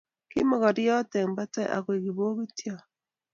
ki 0.29 0.41
mokoriot 0.49 1.11
eng 1.19 1.31
patai 1.37 1.81
koek 1.85 2.01
kipokityot 2.03 2.83